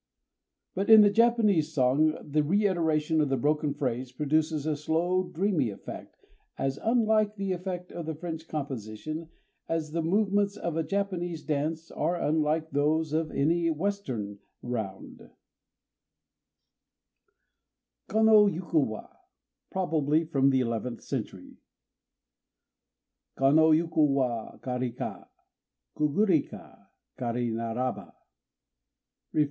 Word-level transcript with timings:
_But 0.73 0.89
in 0.89 1.01
the 1.01 1.11
Japanese 1.11 1.73
song 1.75 2.17
the 2.27 2.41
reiteration 2.41 3.21
of 3.21 3.29
the 3.29 3.37
broken 3.37 3.71
phrase 3.75 4.11
produces 4.11 4.65
a 4.65 4.75
slow 4.75 5.21
dreamy 5.21 5.69
effect 5.69 6.17
as 6.57 6.79
unlike 6.81 7.35
the 7.35 7.51
effect 7.51 7.91
of 7.91 8.07
the 8.07 8.15
French 8.15 8.47
composition 8.47 9.29
as 9.69 9.91
the 9.91 10.01
movements 10.01 10.57
of 10.57 10.75
a 10.75 10.81
Japanese 10.81 11.43
dance 11.43 11.91
are 11.91 12.15
unlike 12.15 12.71
those 12.71 13.13
of 13.13 13.29
any 13.29 13.69
Western 13.69 14.39
round: 14.63 15.29
KANO 18.09 18.47
YUKU 18.47 18.79
WA 18.83 19.07
(Probably 19.69 20.23
from 20.25 20.49
the 20.49 20.61
eleventh 20.61 21.01
century) 21.03 21.57
Kano 23.37 23.69
yuku 23.69 24.07
wa, 24.07 24.57
Kari 24.63 24.93
ka? 24.93 25.29
kugui 25.95 26.49
ka? 26.49 26.87
Kari 27.19 27.51
naraba, 27.51 28.13
(Ref.) 29.35 29.39